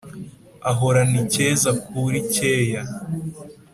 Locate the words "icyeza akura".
1.23-2.15